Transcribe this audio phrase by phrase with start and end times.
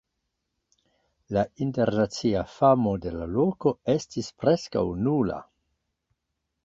[1.37, 5.39] La internacia famo de la loko estis preskaŭ nula.